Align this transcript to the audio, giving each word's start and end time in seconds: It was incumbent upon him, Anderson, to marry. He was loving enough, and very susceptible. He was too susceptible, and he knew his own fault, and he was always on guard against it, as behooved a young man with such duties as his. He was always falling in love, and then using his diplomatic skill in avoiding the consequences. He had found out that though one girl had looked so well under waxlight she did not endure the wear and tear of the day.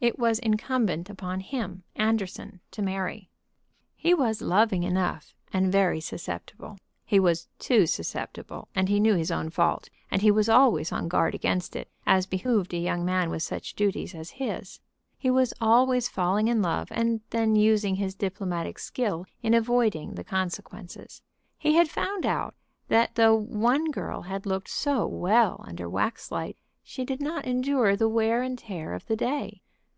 It 0.00 0.16
was 0.16 0.38
incumbent 0.38 1.10
upon 1.10 1.40
him, 1.40 1.82
Anderson, 1.96 2.60
to 2.70 2.82
marry. 2.82 3.30
He 3.96 4.14
was 4.14 4.40
loving 4.40 4.84
enough, 4.84 5.34
and 5.52 5.72
very 5.72 5.98
susceptible. 6.00 6.78
He 7.04 7.18
was 7.18 7.48
too 7.58 7.84
susceptible, 7.86 8.68
and 8.76 8.88
he 8.88 9.00
knew 9.00 9.16
his 9.16 9.32
own 9.32 9.50
fault, 9.50 9.90
and 10.08 10.22
he 10.22 10.30
was 10.30 10.48
always 10.48 10.92
on 10.92 11.08
guard 11.08 11.34
against 11.34 11.74
it, 11.74 11.90
as 12.06 12.26
behooved 12.26 12.72
a 12.74 12.78
young 12.78 13.04
man 13.04 13.28
with 13.28 13.42
such 13.42 13.74
duties 13.74 14.14
as 14.14 14.30
his. 14.38 14.78
He 15.18 15.30
was 15.30 15.52
always 15.60 16.08
falling 16.08 16.46
in 16.46 16.62
love, 16.62 16.86
and 16.92 17.20
then 17.30 17.56
using 17.56 17.96
his 17.96 18.14
diplomatic 18.14 18.78
skill 18.78 19.24
in 19.42 19.52
avoiding 19.52 20.14
the 20.14 20.22
consequences. 20.22 21.22
He 21.58 21.74
had 21.74 21.88
found 21.88 22.24
out 22.24 22.54
that 22.86 23.16
though 23.16 23.34
one 23.34 23.90
girl 23.90 24.22
had 24.22 24.46
looked 24.46 24.68
so 24.70 25.08
well 25.08 25.64
under 25.66 25.88
waxlight 25.90 26.56
she 26.84 27.04
did 27.04 27.20
not 27.20 27.46
endure 27.46 27.96
the 27.96 28.08
wear 28.08 28.42
and 28.42 28.56
tear 28.56 28.94
of 28.94 29.04
the 29.06 29.16
day. 29.16 29.60